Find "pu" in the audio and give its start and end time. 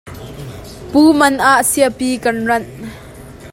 0.91-1.01